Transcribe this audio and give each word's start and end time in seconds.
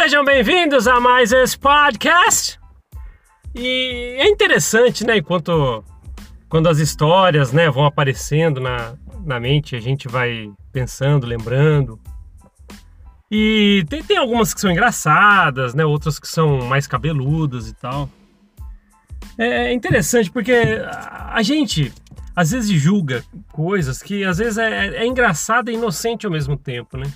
Sejam 0.00 0.24
bem-vindos 0.24 0.86
a 0.86 1.00
mais 1.00 1.32
esse 1.32 1.58
podcast. 1.58 2.56
E 3.52 4.14
é 4.16 4.28
interessante, 4.28 5.04
né? 5.04 5.16
Enquanto 5.16 5.82
quando 6.48 6.68
as 6.68 6.78
histórias, 6.78 7.52
né, 7.52 7.68
vão 7.68 7.84
aparecendo 7.84 8.60
na, 8.60 8.94
na 9.26 9.40
mente, 9.40 9.74
a 9.74 9.80
gente 9.80 10.06
vai 10.06 10.52
pensando, 10.72 11.26
lembrando. 11.26 11.98
E 13.28 13.84
tem, 13.88 14.00
tem 14.04 14.16
algumas 14.16 14.54
que 14.54 14.60
são 14.60 14.70
engraçadas, 14.70 15.74
né? 15.74 15.84
Outras 15.84 16.20
que 16.20 16.28
são 16.28 16.60
mais 16.60 16.86
cabeludas 16.86 17.68
e 17.68 17.74
tal. 17.74 18.08
É 19.36 19.72
interessante 19.72 20.30
porque 20.30 20.52
a 20.52 21.42
gente 21.42 21.92
às 22.36 22.52
vezes 22.52 22.70
julga 22.70 23.24
coisas 23.50 24.00
que 24.00 24.22
às 24.22 24.38
vezes 24.38 24.58
é, 24.58 24.98
é 24.98 25.04
engraçada 25.04 25.72
e 25.72 25.74
inocente 25.74 26.24
ao 26.24 26.30
mesmo 26.30 26.56
tempo, 26.56 26.96
né? 26.96 27.12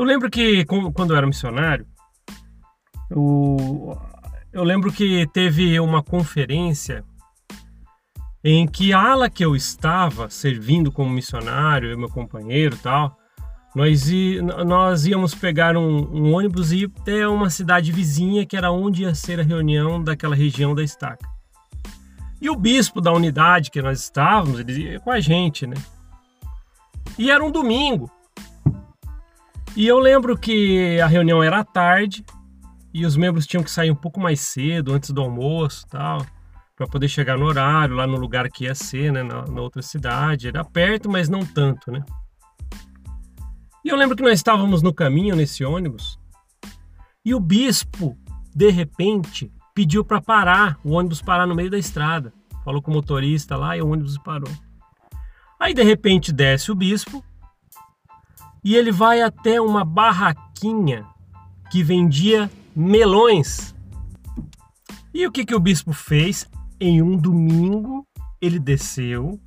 Eu 0.00 0.04
lembro 0.06 0.30
que 0.30 0.64
quando 0.64 1.10
eu 1.10 1.16
era 1.18 1.26
missionário, 1.26 1.86
eu, 3.10 4.00
eu 4.50 4.64
lembro 4.64 4.90
que 4.90 5.26
teve 5.26 5.78
uma 5.78 6.02
conferência 6.02 7.04
em 8.42 8.66
que 8.66 8.94
a 8.94 8.98
ala 8.98 9.28
que 9.28 9.44
eu 9.44 9.54
estava 9.54 10.30
servindo 10.30 10.90
como 10.90 11.10
missionário, 11.10 11.90
eu 11.90 11.98
meu 11.98 12.08
companheiro 12.08 12.78
tal, 12.78 13.14
nós, 13.76 14.10
nós 14.66 15.04
íamos 15.04 15.34
pegar 15.34 15.76
um, 15.76 15.98
um, 16.10 16.32
ônibus 16.32 16.72
e 16.72 16.84
ir 16.84 16.92
até 16.98 17.28
uma 17.28 17.50
cidade 17.50 17.92
vizinha 17.92 18.46
que 18.46 18.56
era 18.56 18.72
onde 18.72 19.02
ia 19.02 19.14
ser 19.14 19.38
a 19.38 19.42
reunião 19.42 20.02
daquela 20.02 20.34
região 20.34 20.74
da 20.74 20.82
estaca. 20.82 21.28
E 22.40 22.48
o 22.48 22.56
bispo 22.56 23.02
da 23.02 23.12
unidade 23.12 23.70
que 23.70 23.82
nós 23.82 24.00
estávamos, 24.00 24.60
ele 24.60 24.92
ia 24.92 25.00
com 25.00 25.10
a 25.10 25.20
gente, 25.20 25.66
né? 25.66 25.76
E 27.18 27.30
era 27.30 27.44
um 27.44 27.50
domingo. 27.50 28.10
E 29.80 29.86
eu 29.86 29.98
lembro 29.98 30.36
que 30.36 31.00
a 31.00 31.06
reunião 31.06 31.42
era 31.42 31.60
à 31.60 31.64
tarde 31.64 32.22
e 32.92 33.06
os 33.06 33.16
membros 33.16 33.46
tinham 33.46 33.64
que 33.64 33.70
sair 33.70 33.90
um 33.90 33.96
pouco 33.96 34.20
mais 34.20 34.40
cedo, 34.40 34.92
antes 34.92 35.08
do 35.08 35.22
almoço 35.22 35.86
tal, 35.88 36.18
para 36.76 36.86
poder 36.86 37.08
chegar 37.08 37.38
no 37.38 37.46
horário, 37.46 37.96
lá 37.96 38.06
no 38.06 38.18
lugar 38.18 38.46
que 38.50 38.64
ia 38.64 38.74
ser, 38.74 39.10
né, 39.10 39.22
na, 39.22 39.46
na 39.46 39.62
outra 39.62 39.80
cidade. 39.80 40.48
Era 40.48 40.62
perto, 40.62 41.08
mas 41.08 41.30
não 41.30 41.46
tanto, 41.46 41.90
né? 41.90 42.04
E 43.82 43.88
eu 43.88 43.96
lembro 43.96 44.14
que 44.14 44.22
nós 44.22 44.34
estávamos 44.34 44.82
no 44.82 44.92
caminho 44.92 45.34
nesse 45.34 45.64
ônibus 45.64 46.20
e 47.24 47.34
o 47.34 47.40
bispo, 47.40 48.18
de 48.54 48.70
repente, 48.70 49.50
pediu 49.74 50.04
para 50.04 50.20
parar, 50.20 50.78
o 50.84 50.90
ônibus 50.90 51.22
parar 51.22 51.46
no 51.46 51.54
meio 51.54 51.70
da 51.70 51.78
estrada. 51.78 52.34
Falou 52.66 52.82
com 52.82 52.90
o 52.90 52.94
motorista 52.94 53.56
lá 53.56 53.78
e 53.78 53.80
o 53.80 53.88
ônibus 53.88 54.18
parou. 54.18 54.52
Aí 55.58 55.72
de 55.72 55.82
repente 55.82 56.34
desce 56.34 56.70
o 56.70 56.74
bispo 56.74 57.24
e 58.62 58.76
ele 58.76 58.92
vai 58.92 59.22
até 59.22 59.60
uma 59.60 59.84
barraquinha 59.84 61.06
que 61.70 61.82
vendia 61.82 62.50
melões. 62.74 63.74
E 65.12 65.26
o 65.26 65.32
que, 65.32 65.44
que 65.44 65.54
o 65.54 65.60
bispo 65.60 65.92
fez? 65.92 66.48
Em 66.80 67.02
um 67.02 67.16
domingo, 67.16 68.06
ele 68.40 68.58
desceu 68.58 69.38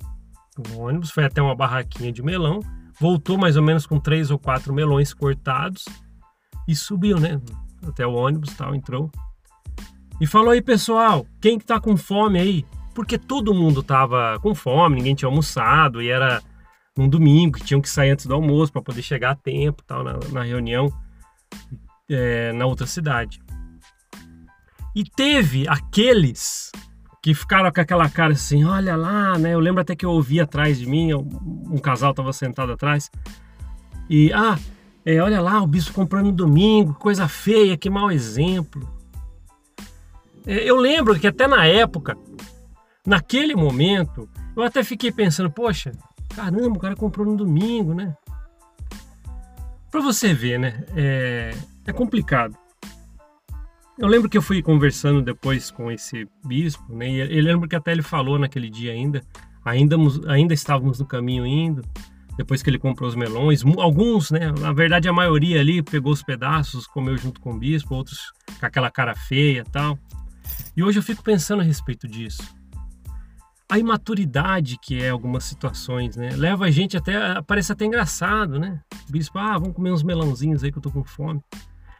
do 0.56 0.80
ônibus, 0.80 1.10
foi 1.10 1.24
até 1.24 1.42
uma 1.42 1.54
barraquinha 1.54 2.12
de 2.12 2.22
melão, 2.22 2.60
voltou 2.98 3.36
mais 3.36 3.56
ou 3.56 3.62
menos 3.62 3.86
com 3.86 3.98
três 3.98 4.30
ou 4.30 4.38
quatro 4.38 4.72
melões 4.72 5.12
cortados 5.12 5.84
e 6.68 6.74
subiu, 6.74 7.18
né? 7.18 7.40
Até 7.86 8.06
o 8.06 8.12
ônibus 8.14 8.54
tal, 8.54 8.74
entrou. 8.74 9.10
E 10.20 10.26
falou 10.26 10.50
aí, 10.50 10.62
pessoal, 10.62 11.26
quem 11.40 11.58
que 11.58 11.64
tá 11.64 11.80
com 11.80 11.96
fome 11.96 12.38
aí? 12.38 12.64
Porque 12.94 13.18
todo 13.18 13.52
mundo 13.52 13.82
tava 13.82 14.38
com 14.40 14.54
fome, 14.54 14.96
ninguém 14.96 15.14
tinha 15.14 15.28
almoçado 15.28 16.00
e 16.00 16.08
era 16.08 16.40
num 16.96 17.08
domingo, 17.08 17.58
que 17.58 17.64
tinham 17.64 17.80
que 17.80 17.88
sair 17.88 18.10
antes 18.10 18.26
do 18.26 18.34
almoço 18.34 18.72
para 18.72 18.82
poder 18.82 19.02
chegar 19.02 19.32
a 19.32 19.34
tempo 19.34 19.82
tal, 19.84 20.04
na, 20.04 20.18
na 20.30 20.42
reunião 20.42 20.92
é, 22.08 22.52
na 22.52 22.66
outra 22.66 22.86
cidade. 22.86 23.40
E 24.94 25.04
teve 25.04 25.66
aqueles 25.68 26.70
que 27.22 27.34
ficaram 27.34 27.72
com 27.72 27.80
aquela 27.80 28.08
cara 28.08 28.34
assim, 28.34 28.64
olha 28.64 28.94
lá, 28.94 29.38
né? 29.38 29.54
Eu 29.54 29.58
lembro 29.58 29.80
até 29.80 29.96
que 29.96 30.04
eu 30.04 30.10
ouvi 30.10 30.40
atrás 30.40 30.78
de 30.78 30.86
mim, 30.86 31.14
um 31.14 31.78
casal 31.78 32.10
estava 32.10 32.32
sentado 32.32 32.72
atrás, 32.72 33.10
e 34.08 34.30
ah, 34.32 34.58
é, 35.04 35.20
olha 35.20 35.40
lá, 35.40 35.62
o 35.62 35.66
bispo 35.66 35.94
comprando 35.94 36.26
no 36.26 36.32
domingo, 36.32 36.94
coisa 36.94 37.26
feia, 37.26 37.76
que 37.76 37.90
mau 37.90 38.10
exemplo. 38.10 38.88
É, 40.46 40.58
eu 40.68 40.76
lembro 40.76 41.18
que 41.18 41.26
até 41.26 41.48
na 41.48 41.66
época, 41.66 42.16
naquele 43.06 43.56
momento, 43.56 44.28
eu 44.54 44.62
até 44.62 44.84
fiquei 44.84 45.10
pensando, 45.10 45.50
poxa, 45.50 45.92
Caramba, 46.34 46.76
o 46.76 46.80
cara 46.80 46.96
comprou 46.96 47.26
no 47.26 47.36
domingo, 47.36 47.94
né? 47.94 48.16
Para 49.90 50.00
você 50.00 50.34
ver, 50.34 50.58
né? 50.58 50.84
É, 50.96 51.54
é 51.86 51.92
complicado. 51.92 52.56
Eu 53.96 54.08
lembro 54.08 54.28
que 54.28 54.36
eu 54.36 54.42
fui 54.42 54.60
conversando 54.60 55.22
depois 55.22 55.70
com 55.70 55.90
esse 55.90 56.28
bispo, 56.44 56.92
né? 56.92 57.08
E 57.08 57.36
eu 57.36 57.44
lembro 57.44 57.68
que 57.68 57.76
até 57.76 57.92
ele 57.92 58.02
falou 58.02 58.36
naquele 58.36 58.68
dia 58.68 58.92
ainda, 58.92 59.22
ainda, 59.64 59.96
ainda 60.26 60.52
estávamos 60.52 60.98
no 60.98 61.06
caminho 61.06 61.46
indo, 61.46 61.82
depois 62.36 62.60
que 62.60 62.68
ele 62.68 62.78
comprou 62.78 63.08
os 63.08 63.14
melões. 63.14 63.62
Alguns, 63.78 64.32
né? 64.32 64.50
Na 64.58 64.72
verdade, 64.72 65.08
a 65.08 65.12
maioria 65.12 65.60
ali 65.60 65.80
pegou 65.80 66.12
os 66.12 66.24
pedaços, 66.24 66.88
comeu 66.88 67.16
junto 67.16 67.40
com 67.40 67.52
o 67.52 67.58
bispo, 67.58 67.94
outros 67.94 68.32
com 68.58 68.66
aquela 68.66 68.90
cara 68.90 69.14
feia 69.14 69.64
tal. 69.64 69.96
E 70.76 70.82
hoje 70.82 70.98
eu 70.98 71.02
fico 71.02 71.22
pensando 71.22 71.60
a 71.60 71.64
respeito 71.64 72.08
disso 72.08 72.42
a 73.70 73.78
imaturidade 73.78 74.78
que 74.78 75.02
é 75.02 75.10
algumas 75.10 75.44
situações, 75.44 76.16
né? 76.16 76.30
Leva 76.36 76.66
a 76.66 76.70
gente 76.70 76.96
até, 76.96 77.40
parece 77.42 77.72
até 77.72 77.84
engraçado, 77.84 78.58
né? 78.58 78.80
bispo, 79.08 79.38
ah, 79.38 79.58
vamos 79.58 79.74
comer 79.74 79.92
uns 79.92 80.02
melãozinhos 80.02 80.62
aí 80.62 80.70
que 80.70 80.78
eu 80.78 80.82
tô 80.82 80.90
com 80.90 81.04
fome. 81.04 81.40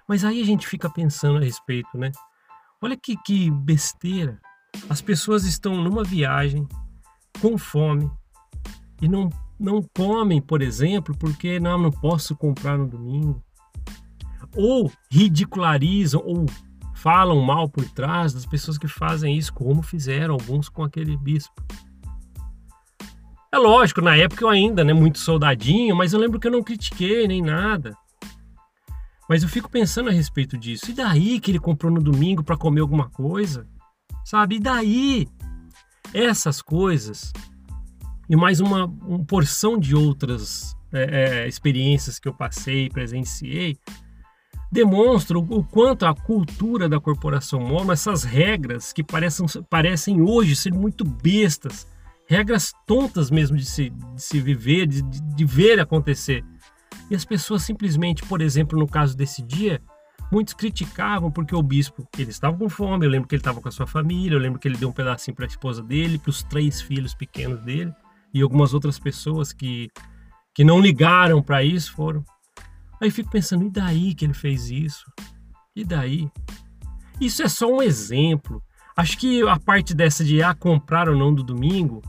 Mas 0.06 0.24
aí 0.24 0.40
a 0.40 0.44
gente 0.44 0.66
fica 0.66 0.90
pensando 0.90 1.38
a 1.38 1.40
respeito, 1.40 1.96
né? 1.96 2.12
Olha 2.82 2.96
que, 2.96 3.16
que 3.16 3.50
besteira. 3.50 4.38
As 4.88 5.00
pessoas 5.00 5.44
estão 5.44 5.76
numa 5.76 6.04
viagem 6.04 6.66
com 7.40 7.56
fome 7.56 8.10
e 9.00 9.08
não, 9.08 9.30
não 9.58 9.82
comem, 9.96 10.42
por 10.42 10.60
exemplo, 10.60 11.16
porque 11.16 11.58
não, 11.58 11.78
não 11.78 11.90
posso 11.90 12.36
comprar 12.36 12.76
no 12.76 12.86
domingo. 12.86 13.42
Ou 14.54 14.92
ridicularizam 15.10 16.22
ou 16.24 16.44
falam 17.04 17.38
mal 17.42 17.68
por 17.68 17.86
trás 17.90 18.32
das 18.32 18.46
pessoas 18.46 18.78
que 18.78 18.88
fazem 18.88 19.36
isso, 19.36 19.52
como 19.52 19.82
fizeram 19.82 20.32
alguns 20.32 20.70
com 20.70 20.82
aquele 20.82 21.18
bispo. 21.18 21.62
É 23.52 23.58
lógico, 23.58 24.00
na 24.00 24.16
época 24.16 24.42
eu 24.42 24.48
ainda, 24.48 24.82
né, 24.82 24.94
muito 24.94 25.18
soldadinho, 25.18 25.94
mas 25.94 26.14
eu 26.14 26.18
lembro 26.18 26.40
que 26.40 26.46
eu 26.46 26.50
não 26.50 26.62
critiquei 26.62 27.28
nem 27.28 27.42
nada. 27.42 27.94
Mas 29.28 29.42
eu 29.42 29.50
fico 29.50 29.70
pensando 29.70 30.08
a 30.08 30.12
respeito 30.12 30.56
disso. 30.56 30.90
E 30.90 30.94
daí 30.94 31.38
que 31.40 31.50
ele 31.50 31.58
comprou 31.58 31.92
no 31.92 32.02
domingo 32.02 32.42
para 32.42 32.56
comer 32.56 32.80
alguma 32.80 33.10
coisa? 33.10 33.68
Sabe? 34.24 34.56
E 34.56 34.60
daí? 34.60 35.28
Essas 36.14 36.62
coisas 36.62 37.34
e 38.30 38.34
mais 38.34 38.60
uma, 38.60 38.86
uma 38.86 39.22
porção 39.26 39.78
de 39.78 39.94
outras 39.94 40.74
é, 40.90 41.42
é, 41.42 41.48
experiências 41.48 42.18
que 42.18 42.26
eu 42.26 42.32
passei, 42.32 42.88
presenciei, 42.88 43.76
demonstram 44.74 45.46
o 45.50 45.62
quanto 45.62 46.04
a 46.04 46.12
cultura 46.12 46.88
da 46.88 46.98
corporação 46.98 47.60
móvel, 47.60 47.92
essas 47.92 48.24
regras 48.24 48.92
que 48.92 49.04
parecem, 49.04 49.46
parecem 49.70 50.20
hoje 50.20 50.56
ser 50.56 50.74
muito 50.74 51.04
bestas, 51.04 51.86
regras 52.26 52.72
tontas 52.84 53.30
mesmo 53.30 53.56
de 53.56 53.64
se, 53.64 53.90
de 53.90 54.20
se 54.20 54.40
viver, 54.40 54.88
de, 54.88 55.00
de 55.00 55.44
ver 55.44 55.78
acontecer. 55.78 56.44
E 57.08 57.14
as 57.14 57.24
pessoas 57.24 57.62
simplesmente, 57.62 58.24
por 58.24 58.42
exemplo, 58.42 58.76
no 58.76 58.88
caso 58.88 59.16
desse 59.16 59.42
dia, 59.42 59.80
muitos 60.28 60.54
criticavam 60.54 61.30
porque 61.30 61.54
o 61.54 61.62
bispo, 61.62 62.04
ele 62.18 62.30
estava 62.30 62.58
com 62.58 62.68
fome, 62.68 63.06
eu 63.06 63.10
lembro 63.10 63.28
que 63.28 63.36
ele 63.36 63.42
estava 63.42 63.60
com 63.60 63.68
a 63.68 63.72
sua 63.72 63.86
família, 63.86 64.34
eu 64.34 64.40
lembro 64.40 64.58
que 64.58 64.66
ele 64.66 64.76
deu 64.76 64.88
um 64.88 64.92
pedacinho 64.92 65.36
para 65.36 65.44
a 65.44 65.46
esposa 65.46 65.84
dele, 65.84 66.18
para 66.18 66.30
os 66.30 66.42
três 66.42 66.80
filhos 66.80 67.14
pequenos 67.14 67.60
dele, 67.60 67.92
e 68.32 68.42
algumas 68.42 68.74
outras 68.74 68.98
pessoas 68.98 69.52
que, 69.52 69.88
que 70.52 70.64
não 70.64 70.80
ligaram 70.80 71.40
para 71.40 71.62
isso 71.62 71.92
foram. 71.92 72.24
Aí 73.00 73.10
fico 73.10 73.30
pensando, 73.30 73.64
e 73.64 73.70
daí 73.70 74.14
que 74.14 74.24
ele 74.24 74.34
fez 74.34 74.70
isso? 74.70 75.04
E 75.74 75.84
daí? 75.84 76.30
Isso 77.20 77.42
é 77.42 77.48
só 77.48 77.66
um 77.66 77.82
exemplo. 77.82 78.62
Acho 78.96 79.18
que 79.18 79.42
a 79.42 79.58
parte 79.58 79.94
dessa 79.94 80.24
de 80.24 80.42
ah, 80.42 80.54
comprar 80.54 81.08
ou 81.08 81.16
não 81.16 81.34
do 81.34 81.42
domingo 81.42 82.00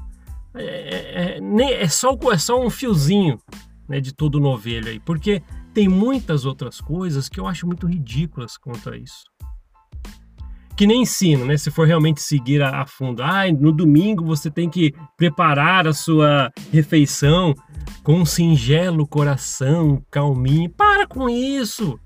é, 0.54 0.64
é, 0.64 1.40
é, 1.40 1.84
é 1.84 1.88
só, 1.88 2.18
é 2.32 2.38
só 2.38 2.64
um 2.64 2.70
fiozinho 2.70 3.40
né, 3.88 4.00
de 4.00 4.14
todo 4.14 4.40
novelho 4.40 4.90
aí, 4.90 5.00
porque 5.00 5.42
tem 5.74 5.88
muitas 5.88 6.46
outras 6.46 6.80
coisas 6.80 7.28
que 7.28 7.40
eu 7.40 7.48
acho 7.48 7.68
muito 7.68 7.88
ridículas 7.88 8.58
quanto 8.58 8.90
a 8.90 8.98
isso. 8.98 9.26
Que 10.76 10.86
nem 10.86 11.04
ensino, 11.04 11.46
né? 11.46 11.58
Se 11.58 11.72
for 11.72 11.88
realmente 11.88 12.22
seguir 12.22 12.62
a, 12.62 12.82
a 12.82 12.86
fundo. 12.86 13.24
Ah, 13.24 13.44
no 13.52 13.72
domingo 13.72 14.26
você 14.26 14.52
tem 14.52 14.70
que 14.70 14.94
preparar 15.16 15.88
a 15.88 15.94
sua 15.94 16.52
refeição 16.72 17.54
com 18.04 18.16
um 18.16 18.26
singelo 18.26 19.08
coração, 19.08 20.04
calminho. 20.12 20.70
Para 20.70 21.08
com 21.08 21.30
isso! 21.30 22.00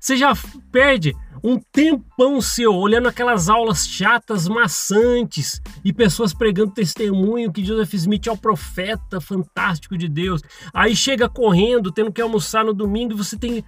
Você 0.00 0.16
já 0.16 0.32
perde 0.72 1.14
um 1.42 1.58
tempão 1.58 2.40
seu 2.40 2.74
olhando 2.74 3.08
aquelas 3.08 3.48
aulas 3.48 3.86
chatas, 3.86 4.48
maçantes 4.48 5.60
e 5.84 5.92
pessoas 5.92 6.34
pregando 6.34 6.72
testemunho 6.72 7.52
que 7.52 7.64
Joseph 7.64 7.94
Smith 7.94 8.26
é 8.26 8.32
o 8.32 8.36
profeta 8.36 9.20
fantástico 9.20 9.96
de 9.96 10.08
Deus. 10.08 10.42
Aí 10.72 10.96
chega 10.96 11.28
correndo, 11.28 11.92
tendo 11.92 12.12
que 12.12 12.20
almoçar 12.20 12.64
no 12.64 12.74
domingo 12.74 13.12
e 13.12 13.16
você 13.16 13.36
tem 13.36 13.64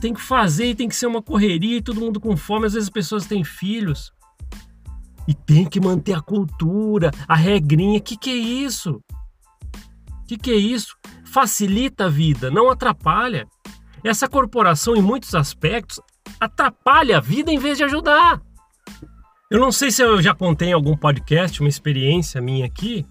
tem 0.00 0.14
que 0.14 0.20
fazer 0.20 0.66
e 0.66 0.74
tem 0.74 0.88
que 0.88 0.96
ser 0.96 1.06
uma 1.06 1.22
correria 1.22 1.78
e 1.78 1.82
todo 1.82 2.00
mundo 2.00 2.20
com 2.20 2.36
fome. 2.36 2.66
Às 2.66 2.74
vezes 2.74 2.88
as 2.88 2.92
pessoas 2.92 3.26
têm 3.26 3.44
filhos. 3.44 4.12
E 5.26 5.34
tem 5.34 5.64
que 5.64 5.80
manter 5.80 6.14
a 6.14 6.20
cultura, 6.20 7.10
a 7.28 7.34
regrinha. 7.34 8.00
Que 8.00 8.16
que 8.16 8.30
é 8.30 8.34
isso? 8.34 9.00
Que 10.26 10.36
que 10.36 10.50
é 10.50 10.56
isso? 10.56 10.96
Facilita 11.24 12.06
a 12.06 12.08
vida, 12.08 12.50
não 12.50 12.70
atrapalha. 12.70 13.46
Essa 14.04 14.28
corporação, 14.28 14.96
em 14.96 15.02
muitos 15.02 15.34
aspectos, 15.34 16.00
atrapalha 16.40 17.18
a 17.18 17.20
vida 17.20 17.52
em 17.52 17.58
vez 17.58 17.78
de 17.78 17.84
ajudar. 17.84 18.40
Eu 19.50 19.60
não 19.60 19.70
sei 19.70 19.90
se 19.90 20.02
eu 20.02 20.20
já 20.20 20.34
contei 20.34 20.68
em 20.68 20.72
algum 20.72 20.96
podcast 20.96 21.60
uma 21.60 21.68
experiência 21.68 22.40
minha 22.40 22.66
aqui, 22.66 23.06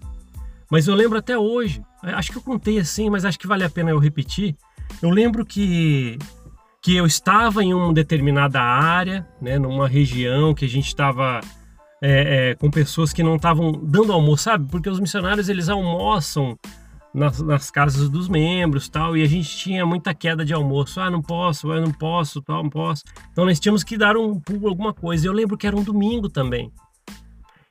mas 0.70 0.88
eu 0.88 0.94
lembro 0.94 1.16
até 1.16 1.38
hoje. 1.38 1.80
Acho 2.02 2.32
que 2.32 2.38
eu 2.38 2.42
contei 2.42 2.78
assim, 2.78 3.08
mas 3.08 3.24
acho 3.24 3.38
que 3.38 3.46
vale 3.46 3.64
a 3.64 3.70
pena 3.70 3.90
eu 3.90 3.98
repetir. 3.98 4.56
Eu 5.00 5.08
lembro 5.10 5.46
que 5.46 6.18
que 6.82 6.96
eu 6.96 7.06
estava 7.06 7.62
em 7.62 7.72
uma 7.72 7.92
determinada 7.92 8.60
área, 8.60 9.26
né, 9.40 9.56
numa 9.56 9.86
região 9.86 10.52
que 10.52 10.64
a 10.64 10.68
gente 10.68 10.88
estava 10.88 11.40
é, 12.02 12.50
é, 12.50 12.54
com 12.56 12.68
pessoas 12.68 13.12
que 13.12 13.22
não 13.22 13.36
estavam 13.36 13.70
dando 13.70 14.12
almoço, 14.12 14.42
sabe? 14.42 14.68
Porque 14.68 14.90
os 14.90 14.98
missionários 14.98 15.48
eles 15.48 15.68
almoçam 15.68 16.58
nas, 17.14 17.40
nas, 17.40 17.70
casas 17.70 18.08
dos 18.08 18.28
membros 18.28 18.88
tal, 18.88 19.16
e 19.16 19.22
a 19.22 19.26
gente 19.26 19.56
tinha 19.56 19.86
muita 19.86 20.12
queda 20.12 20.44
de 20.44 20.52
almoço. 20.52 21.00
Ah, 21.00 21.08
não 21.08 21.22
posso, 21.22 21.72
eu 21.72 21.80
não 21.80 21.92
posso, 21.92 22.42
tal, 22.42 22.64
não 22.64 22.70
posso. 22.70 23.04
Então 23.30 23.44
nós 23.44 23.60
tínhamos 23.60 23.84
que 23.84 23.96
dar 23.96 24.16
um 24.16 24.40
pulo, 24.40 24.66
alguma 24.66 24.92
coisa. 24.92 25.28
Eu 25.28 25.32
lembro 25.32 25.56
que 25.56 25.68
era 25.68 25.76
um 25.76 25.84
domingo 25.84 26.28
também. 26.28 26.72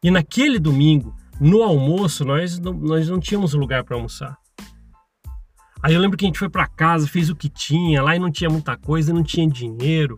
E 0.01 0.09
naquele 0.09 0.57
domingo, 0.57 1.13
no 1.37 1.61
almoço, 1.61 2.23
nós 2.23 2.57
não, 2.59 2.71
nós 2.71 3.09
não 3.09 3.19
tínhamos 3.19 3.53
lugar 3.53 3.83
para 3.83 3.97
almoçar. 3.97 4.37
Aí 5.83 5.93
eu 5.93 5.99
lembro 5.99 6.17
que 6.17 6.25
a 6.25 6.27
gente 6.27 6.39
foi 6.39 6.49
para 6.49 6.67
casa, 6.67 7.07
fez 7.07 7.29
o 7.29 7.35
que 7.35 7.49
tinha, 7.49 8.03
lá 8.03 8.15
e 8.15 8.19
não 8.19 8.31
tinha 8.31 8.49
muita 8.49 8.77
coisa, 8.77 9.13
não 9.13 9.23
tinha 9.23 9.47
dinheiro. 9.47 10.17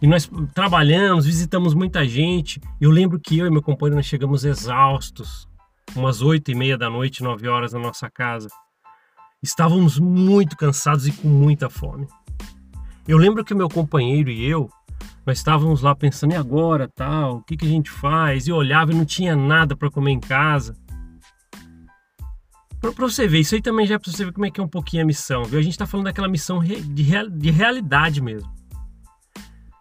E 0.00 0.06
nós 0.06 0.30
trabalhamos, 0.54 1.26
visitamos 1.26 1.74
muita 1.74 2.06
gente. 2.06 2.60
Eu 2.80 2.90
lembro 2.90 3.18
que 3.18 3.38
eu 3.38 3.46
e 3.46 3.50
meu 3.50 3.62
companheiro 3.62 3.96
nós 3.96 4.06
chegamos 4.06 4.44
exaustos, 4.44 5.48
umas 5.96 6.22
oito 6.22 6.50
e 6.50 6.54
meia 6.54 6.78
da 6.78 6.88
noite, 6.88 7.22
nove 7.22 7.48
horas 7.48 7.72
na 7.72 7.80
nossa 7.80 8.08
casa. 8.08 8.48
Estávamos 9.42 9.98
muito 9.98 10.56
cansados 10.56 11.06
e 11.06 11.12
com 11.12 11.28
muita 11.28 11.68
fome. 11.68 12.06
Eu 13.08 13.18
lembro 13.18 13.44
que 13.44 13.54
meu 13.54 13.68
companheiro 13.68 14.30
e 14.30 14.44
eu, 14.44 14.68
nós 15.24 15.38
estávamos 15.38 15.82
lá 15.82 15.94
pensando, 15.94 16.32
e 16.32 16.36
agora, 16.36 16.88
tal, 16.94 17.38
o 17.38 17.42
que, 17.42 17.56
que 17.56 17.66
a 17.66 17.68
gente 17.68 17.90
faz? 17.90 18.46
E 18.46 18.52
olhava 18.52 18.92
e 18.92 18.94
não 18.94 19.04
tinha 19.04 19.34
nada 19.34 19.76
para 19.76 19.90
comer 19.90 20.12
em 20.12 20.20
casa. 20.20 20.76
Para 22.94 23.08
você 23.08 23.26
ver, 23.26 23.40
isso 23.40 23.54
aí 23.54 23.62
também 23.62 23.86
já 23.86 23.94
é 23.94 23.98
para 23.98 24.10
você 24.10 24.24
ver 24.24 24.32
como 24.32 24.46
é 24.46 24.50
que 24.50 24.60
é 24.60 24.64
um 24.64 24.68
pouquinho 24.68 25.02
a 25.02 25.06
missão, 25.06 25.44
viu? 25.44 25.58
A 25.58 25.62
gente 25.62 25.72
está 25.72 25.86
falando 25.86 26.06
daquela 26.06 26.28
missão 26.28 26.60
de, 26.60 27.02
real, 27.02 27.28
de 27.28 27.50
realidade 27.50 28.20
mesmo. 28.20 28.50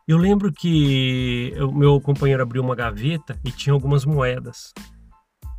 Eu 0.07 0.17
lembro 0.17 0.53
que 0.53 1.53
o 1.59 1.71
meu 1.71 1.99
companheiro 1.99 2.43
abriu 2.43 2.61
uma 2.61 2.75
gaveta 2.75 3.39
e 3.43 3.51
tinha 3.51 3.73
algumas 3.73 4.05
moedas. 4.05 4.71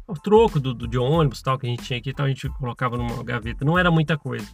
O 0.07 0.15
troco 0.15 0.61
do, 0.61 0.73
do 0.73 0.87
de 0.87 0.97
ônibus 0.97 1.43
tal 1.43 1.59
que 1.59 1.67
a 1.67 1.71
gente 1.71 1.83
tinha 1.83 1.99
aqui, 1.99 2.13
tal, 2.13 2.27
a 2.27 2.29
gente 2.29 2.49
colocava 2.51 2.97
numa 2.97 3.25
gaveta. 3.25 3.65
Não 3.65 3.77
era 3.77 3.91
muita 3.91 4.17
coisa. 4.17 4.47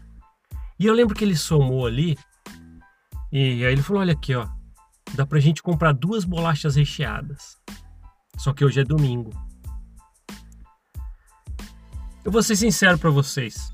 E 0.79 0.87
eu 0.87 0.95
lembro 0.95 1.15
que 1.15 1.25
ele 1.25 1.37
somou 1.37 1.87
ali 1.87 2.17
e 3.31 3.65
aí 3.65 3.73
ele 3.73 3.83
falou: 3.83 4.03
Olha 4.03 4.13
aqui, 4.13 4.35
ó, 4.35 4.47
dá 5.15 5.27
pra 5.27 5.41
gente 5.41 5.63
comprar 5.63 5.93
duas 5.93 6.25
bolachas 6.25 6.77
recheadas. 6.77 7.59
Só 8.39 8.53
que 8.53 8.65
hoje 8.65 8.81
é 8.81 8.85
domingo. 8.85 9.31
Eu 12.25 12.31
vou 12.31 12.43
ser 12.43 12.57
sincero 12.57 12.99
para 12.99 13.11
vocês. 13.11 13.73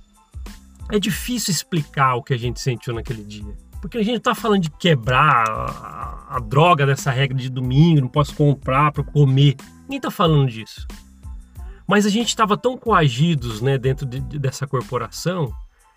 É 0.91 0.99
difícil 0.99 1.53
explicar 1.53 2.15
o 2.15 2.23
que 2.23 2.33
a 2.33 2.39
gente 2.39 2.61
sentiu 2.61 2.95
naquele 2.95 3.23
dia. 3.23 3.55
Porque 3.81 3.99
a 3.99 4.03
gente 4.03 4.21
tá 4.21 4.35
falando 4.35 4.63
de 4.63 4.71
quebrar 4.71 5.49
a, 5.49 6.37
a 6.37 6.39
droga 6.41 6.87
dessa 6.87 7.11
regra 7.11 7.37
de 7.37 7.51
domingo, 7.51 8.01
não 8.01 8.09
posso 8.09 8.35
comprar 8.35 8.91
para 8.91 9.05
comer. 9.05 9.55
Ninguém 9.83 10.01
tá 10.01 10.11
falando 10.11 10.49
disso. 10.51 10.87
Mas 11.87 12.07
a 12.07 12.11
gente 12.11 12.29
estava 12.29 12.57
tão 12.57 12.77
coagidos 12.77 13.61
né, 13.61 13.79
dentro 13.79 14.07
de, 14.07 14.21
de, 14.21 14.39
dessa 14.39 14.67
corporação 14.67 15.53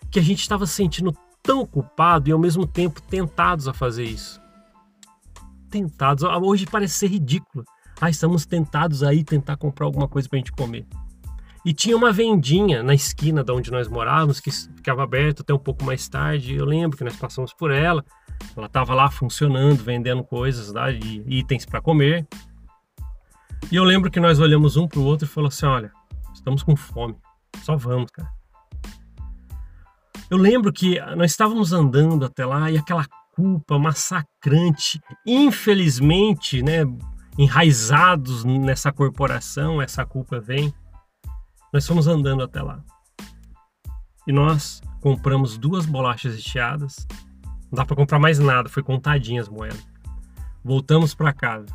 que 0.10 0.20
a 0.20 0.22
gente 0.22 0.42
estava 0.42 0.68
sentindo 0.68 1.16
tão 1.42 1.66
culpado 1.66 2.30
e 2.30 2.34
ao 2.34 2.40
mesmo 2.40 2.68
tempo 2.68 3.02
tentados 3.02 3.68
a 3.68 3.74
fazer 3.74 4.04
isso. 4.04 4.42
Tentados. 5.70 6.24
Hoje 6.24 6.66
parece 6.66 6.96
ser 6.96 7.08
ridículo. 7.08 7.64
Ah, 8.00 8.10
estamos 8.10 8.46
tentados 8.46 9.04
aí 9.04 9.24
tentar 9.24 9.56
comprar 9.56 9.86
alguma 9.86 10.08
coisa 10.08 10.28
para 10.28 10.38
a 10.38 10.40
gente 10.40 10.52
comer. 10.52 10.86
E 11.64 11.74
tinha 11.74 11.96
uma 11.96 12.12
vendinha 12.12 12.82
na 12.82 12.94
esquina 12.94 13.44
de 13.44 13.52
onde 13.52 13.72
nós 13.72 13.88
morávamos 13.88 14.40
que 14.40 14.52
ficava 14.52 15.04
aberta 15.04 15.44
até 15.44 15.54
um 15.54 15.60
pouco 15.60 15.84
mais 15.84 16.08
tarde. 16.10 16.56
Eu 16.56 16.66
lembro 16.66 16.98
que 16.98 17.04
nós 17.04 17.16
passamos 17.16 17.54
por 17.54 17.72
ela. 17.72 18.04
Ela 18.58 18.66
estava 18.66 18.96
lá 18.96 19.12
funcionando, 19.12 19.84
vendendo 19.84 20.24
coisas 20.24 20.74
lá, 20.74 20.92
de 20.92 21.24
itens 21.28 21.66
para 21.66 21.82
comer. 21.82 22.28
E 23.72 23.76
eu 23.76 23.84
lembro 23.84 24.10
que 24.10 24.20
nós 24.20 24.40
olhamos 24.40 24.76
um 24.76 24.88
para 24.88 25.00
o 25.00 25.04
outro 25.04 25.28
e 25.28 25.30
falou 25.30 25.50
assim: 25.50 25.66
Olha, 25.66 25.92
estamos 26.34 26.64
com 26.64 26.76
fome, 26.76 27.16
só 27.64 27.76
vamos, 27.76 28.10
cara. 28.10 28.30
Eu 30.30 30.38
lembro 30.38 30.72
que 30.72 31.00
nós 31.16 31.32
estávamos 31.32 31.74
andando 31.74 32.26
até 32.26 32.46
lá 32.46 32.72
e 32.72 32.78
aquela 32.78 33.06
culpa 33.36 33.78
massacrante, 33.78 35.02
infelizmente, 35.26 36.64
né, 36.64 36.86
enraizados 37.38 38.44
nessa 38.44 38.92
corporação, 38.92 39.82
essa 39.82 40.06
culpa 40.06 40.40
vem. 40.40 40.74
Nós 41.72 41.88
fomos 41.88 42.08
andando 42.08 42.44
até 42.44 42.62
lá. 42.62 42.84
E 44.28 44.32
nós 44.32 44.82
compramos 45.00 45.58
duas 45.58 45.86
bolachas 45.86 46.36
recheadas. 46.36 47.08
Não 47.72 47.78
dá 47.78 47.86
para 47.86 47.96
comprar 47.96 48.20
mais 48.20 48.40
nada, 48.40 48.70
foi 48.70 48.84
contadinhas 48.84 49.48
as 49.48 49.54
moedas. 49.54 49.88
Voltamos 50.64 51.14
para 51.14 51.34
casa. 51.34 51.68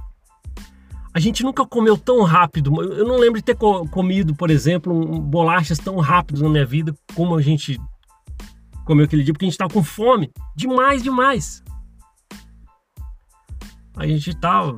A 1.12 1.18
gente 1.18 1.42
nunca 1.42 1.66
comeu 1.66 1.96
tão 1.96 2.22
rápido. 2.24 2.82
Eu 2.92 3.06
não 3.06 3.16
lembro 3.16 3.40
de 3.40 3.44
ter 3.44 3.56
comido, 3.56 4.34
por 4.34 4.50
exemplo, 4.50 4.92
um, 4.94 5.18
bolachas 5.18 5.78
tão 5.78 5.96
rápido 5.96 6.42
na 6.42 6.50
minha 6.50 6.66
vida 6.66 6.94
como 7.14 7.34
a 7.34 7.40
gente 7.40 7.80
comeu 8.84 9.06
aquele 9.06 9.24
dia, 9.24 9.32
porque 9.32 9.46
a 9.46 9.48
gente 9.48 9.54
estava 9.54 9.72
com 9.72 9.82
fome. 9.82 10.30
Demais, 10.54 11.02
demais. 11.02 11.64
A 13.96 14.06
gente 14.06 14.38
tal, 14.38 14.76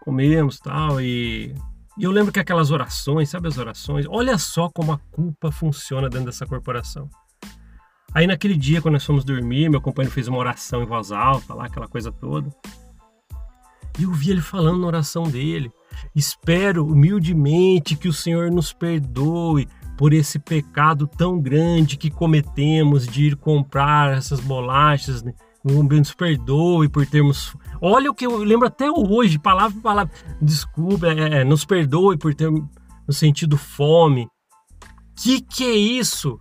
comemos 0.00 0.58
tal, 0.58 1.02
e 1.02 1.54
e 1.96 2.04
eu 2.04 2.10
lembro 2.10 2.32
que 2.32 2.40
aquelas 2.40 2.70
orações, 2.70 3.30
sabe 3.30 3.46
as 3.46 3.56
orações? 3.56 4.06
Olha 4.08 4.36
só 4.36 4.68
como 4.68 4.92
a 4.92 4.98
culpa 5.12 5.52
funciona 5.52 6.08
dentro 6.08 6.26
dessa 6.26 6.44
corporação. 6.44 7.08
Aí 8.12 8.26
naquele 8.26 8.56
dia, 8.56 8.82
quando 8.82 8.94
nós 8.94 9.04
fomos 9.04 9.24
dormir, 9.24 9.68
meu 9.68 9.80
companheiro 9.80 10.14
fez 10.14 10.28
uma 10.28 10.38
oração 10.38 10.82
em 10.82 10.86
voz 10.86 11.12
alta, 11.12 11.54
lá, 11.54 11.66
aquela 11.66 11.86
coisa 11.86 12.10
toda. 12.10 12.48
E 13.98 14.02
eu 14.02 14.12
vi 14.12 14.30
ele 14.30 14.40
falando 14.40 14.80
na 14.80 14.86
oração 14.88 15.24
dele. 15.24 15.70
Espero 16.14 16.84
humildemente 16.84 17.96
que 17.96 18.08
o 18.08 18.12
Senhor 18.12 18.50
nos 18.50 18.72
perdoe 18.72 19.68
por 19.96 20.12
esse 20.12 20.38
pecado 20.40 21.06
tão 21.06 21.40
grande 21.40 21.96
que 21.96 22.10
cometemos 22.10 23.06
de 23.06 23.26
ir 23.26 23.36
comprar 23.36 24.16
essas 24.16 24.40
bolachas 24.40 25.22
né? 25.64 25.98
nos 25.98 26.14
perdoe 26.14 26.88
por 26.88 27.06
termos. 27.06 27.56
Olha 27.80 28.10
o 28.10 28.14
que 28.14 28.26
eu 28.26 28.36
lembro 28.38 28.68
até 28.68 28.90
hoje, 28.90 29.38
palavra 29.38 29.72
por 29.72 29.82
palavra. 29.82 30.14
Desculpa, 30.40 31.06
é, 31.06 31.40
é, 31.40 31.44
nos 31.44 31.64
perdoe 31.64 32.18
por 32.18 32.34
ter 32.34 32.50
no 32.50 33.12
sentido 33.12 33.56
fome. 33.56 34.28
Que 35.16 35.40
que 35.40 35.64
é 35.64 35.74
isso? 35.74 36.38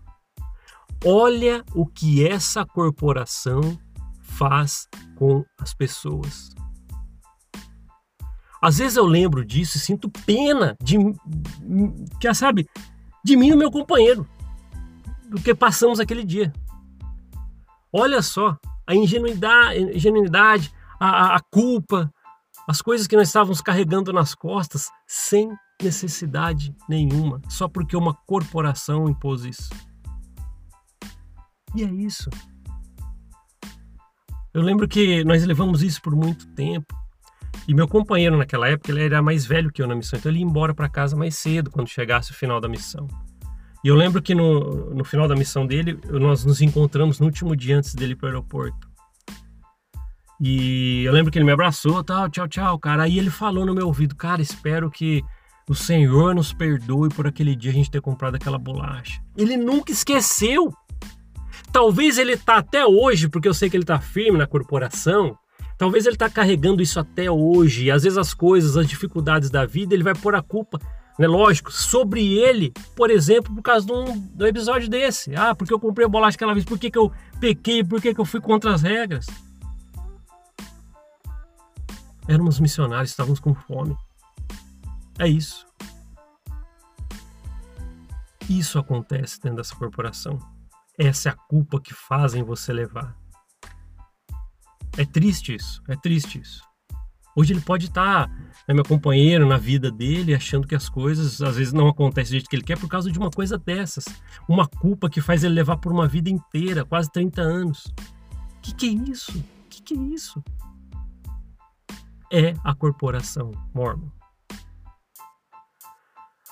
Olha 1.06 1.64
o 1.74 1.86
que 1.86 2.26
essa 2.28 2.66
corporação 2.66 3.78
faz 4.22 4.88
com 5.16 5.44
as 5.60 5.74
pessoas. 5.74 6.50
Às 8.62 8.78
vezes 8.78 8.96
eu 8.96 9.06
lembro 9.06 9.44
disso 9.44 9.78
e 9.78 9.80
sinto 9.80 10.10
pena 10.26 10.78
de, 10.82 10.98
que 12.20 12.34
sabe, 12.34 12.66
de 13.24 13.36
mim 13.36 13.50
e 13.50 13.56
meu 13.56 13.70
companheiro, 13.70 14.26
do 15.30 15.42
que 15.42 15.54
passamos 15.54 16.00
aquele 16.00 16.24
dia. 16.24 16.54
Olha 17.92 18.22
só, 18.22 18.58
a 18.86 18.96
ingenuidade, 18.96 19.80
ingenuidade 19.96 20.74
a, 21.00 21.36
a 21.36 21.40
culpa, 21.52 22.12
as 22.68 22.82
coisas 22.82 23.08
que 23.08 23.16
nós 23.16 23.28
estávamos 23.28 23.62
carregando 23.62 24.14
nas 24.14 24.34
costas 24.34 24.90
sem 25.08 25.50
necessidade 25.82 26.74
nenhuma, 26.88 27.42
só 27.50 27.68
porque 27.68 27.96
uma 27.96 28.14
corporação 28.14 29.10
impôs 29.10 29.44
isso. 29.44 29.70
E 31.76 31.84
é 31.84 31.92
isso. 31.92 32.30
Eu 34.54 34.62
lembro 34.62 34.88
que 34.88 35.24
nós 35.24 35.44
levamos 35.44 35.82
isso 35.82 36.02
por 36.02 36.16
muito 36.16 36.48
tempo. 36.54 36.96
E 37.68 37.74
meu 37.74 37.88
companheiro 37.88 38.38
naquela 38.38 38.68
época, 38.68 38.92
ele 38.92 39.04
era 39.04 39.22
mais 39.22 39.46
velho 39.46 39.72
que 39.72 39.82
eu 39.82 39.88
na 39.88 39.96
missão, 39.96 40.20
então 40.20 40.32
ele 40.32 40.40
ia 40.40 40.46
embora 40.46 40.74
para 40.74 40.90
casa 40.90 41.16
mais 41.16 41.36
cedo 41.36 41.72
quando 41.72 41.88
chegasse 41.88 42.32
o 42.32 42.36
final 42.36 42.60
da 42.62 42.68
missão. 42.68 43.08
E 43.84 43.88
eu 43.88 43.96
lembro 43.96 44.22
que 44.22 44.34
no, 44.34 44.94
no 44.94 45.04
final 45.04 45.28
da 45.28 45.36
missão 45.36 45.68
dele, 45.68 46.00
nós 46.10 46.46
nos 46.46 46.62
encontramos 46.62 47.20
no 47.20 47.26
último 47.26 47.56
dia 47.56 47.78
antes 47.78 47.94
dele 47.94 48.14
ir 48.14 48.16
para 48.16 48.28
o 48.28 48.30
aeroporto. 48.30 48.88
E 50.40 51.04
eu 51.06 51.12
lembro 51.12 51.32
que 51.32 51.38
ele 51.38 51.46
me 51.46 51.52
abraçou, 51.52 52.04
tal, 52.04 52.30
tchau, 52.30 52.48
tchau, 52.48 52.80
cara. 52.80 53.04
Aí 53.04 53.18
ele 53.18 53.30
falou 53.30 53.66
no 53.66 53.74
meu 53.74 53.88
ouvido, 53.88 54.16
cara, 54.16 54.42
espero 54.42 54.90
que 54.90 55.24
o 55.70 55.76
Senhor 55.76 56.36
nos 56.36 56.52
perdoe 56.54 57.10
por 57.10 57.28
aquele 57.28 57.56
dia 57.56 57.72
a 57.72 57.74
gente 57.74 57.92
ter 57.92 58.02
comprado 58.02 58.36
aquela 58.36 58.58
bolacha. 58.58 59.22
Ele 59.38 59.58
nunca 59.58 59.92
esqueceu. 59.92 60.74
talvez 61.72 62.18
ele 62.18 62.38
tá 62.38 62.58
até 62.58 62.86
hoje, 62.86 63.30
porque 63.30 63.48
eu 63.48 63.54
sei 63.54 63.70
que 63.70 63.78
ele 63.78 63.86
tá 63.86 64.00
firme 64.00 64.38
na 64.38 64.46
corporação, 64.46 65.38
talvez 65.78 66.06
ele 66.06 66.18
tá 66.18 66.30
carregando 66.30 66.84
isso 66.84 67.00
até 67.00 67.32
hoje. 67.32 67.90
Às 67.90 68.04
vezes 68.04 68.18
as 68.18 68.34
coisas, 68.34 68.78
as 68.78 68.88
dificuldades 68.88 69.50
da 69.50 69.66
vida, 69.66 69.94
ele 69.94 70.04
vai 70.04 70.14
pôr 70.14 70.36
a 70.36 70.42
culpa, 70.42 70.80
né, 71.18 71.28
lógico, 71.28 71.72
sobre 71.72 72.38
ele, 72.38 72.72
por 72.96 73.12
exemplo, 73.12 73.54
por 73.54 73.62
causa 73.62 73.86
de 73.86 73.92
um, 73.92 74.20
de 74.20 74.44
um 74.44 74.48
episódio 74.48 74.90
desse. 74.90 75.36
Ah, 75.36 75.54
porque 75.54 75.74
eu 75.74 75.80
comprei 75.80 76.06
a 76.06 76.10
bolacha 76.10 76.36
aquela 76.36 76.54
vez, 76.54 76.66
por 76.66 76.80
que, 76.80 76.90
que 76.90 76.98
eu 76.98 77.12
pequei, 77.40 77.84
por 77.84 78.02
que, 78.02 78.14
que 78.14 78.20
eu 78.20 78.26
fui 78.26 78.42
contra 78.42 78.74
as 78.74 78.82
regras? 78.82 79.26
Éramos 82.28 82.60
missionários, 82.60 83.12
estávamos 83.12 83.40
com 83.40 83.54
fome. 83.54 83.96
É 85.20 85.28
isso. 85.28 85.68
Isso 88.50 88.80
acontece 88.80 89.40
dentro 89.42 89.58
dessa 89.58 89.76
corporação. 89.76 90.40
Essa 90.98 91.30
é 91.30 91.32
a 91.32 91.36
culpa 91.36 91.80
que 91.80 91.94
fazem 91.94 92.44
você 92.44 92.72
levar. 92.74 93.16
É 94.98 95.06
triste 95.06 95.56
isso, 95.56 95.82
é 95.88 95.96
triste 95.96 96.40
isso. 96.40 96.73
Hoje 97.36 97.54
ele 97.54 97.62
pode 97.62 97.88
estar, 97.88 98.30
né, 98.68 98.74
meu 98.74 98.84
companheiro, 98.84 99.48
na 99.48 99.58
vida 99.58 99.92
dele, 99.92 100.36
achando 100.36 100.68
que 100.68 100.76
as 100.76 100.88
coisas 100.88 101.42
às 101.42 101.56
vezes 101.56 101.74
não 101.74 101.88
acontecem 101.88 102.32
do 102.32 102.34
jeito 102.34 102.50
que 102.50 102.56
ele 102.56 102.64
quer 102.64 102.78
por 102.78 102.88
causa 102.88 103.12
de 103.12 103.18
uma 103.18 103.32
coisa 103.32 103.58
dessas. 103.58 104.06
Uma 104.48 104.68
culpa 104.68 105.10
que 105.10 105.22
faz 105.22 105.44
ele 105.44 105.56
levar 105.56 105.78
por 105.78 105.92
uma 105.92 106.08
vida 106.08 106.30
inteira, 106.30 106.86
quase 106.86 107.12
30 107.12 107.42
anos. 107.42 107.86
O 108.58 108.62
que, 108.62 108.74
que 108.76 108.88
é 108.88 109.12
isso? 109.12 109.32
O 109.32 109.70
que, 109.70 109.82
que 109.82 109.94
é 109.94 109.98
isso? 109.98 110.44
É 112.32 112.54
a 112.64 112.74
corporação 112.74 113.52
Mormon. 113.74 114.10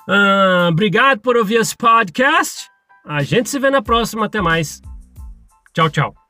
Ah, 0.07 0.69
obrigado 0.71 1.19
por 1.19 1.37
ouvir 1.37 1.55
esse 1.55 1.75
podcast. 1.75 2.69
A 3.05 3.23
gente 3.23 3.49
se 3.49 3.59
vê 3.59 3.69
na 3.69 3.81
próxima. 3.81 4.25
Até 4.25 4.41
mais. 4.41 4.81
Tchau, 5.73 5.89
tchau. 5.89 6.20